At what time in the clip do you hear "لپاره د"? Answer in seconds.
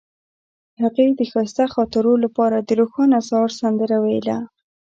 2.23-2.69